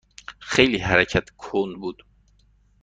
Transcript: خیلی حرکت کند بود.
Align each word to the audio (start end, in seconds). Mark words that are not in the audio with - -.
خیلی 0.39 0.77
حرکت 0.77 1.29
کند 1.29 1.75
بود. 1.79 2.03